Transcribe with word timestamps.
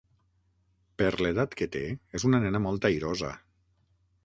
Per 1.01 1.09
l'edat 1.25 1.53
que 1.59 1.67
té, 1.77 1.83
és 2.21 2.27
una 2.31 2.41
nena 2.47 2.65
molt 2.67 2.91
airosa. 2.91 3.33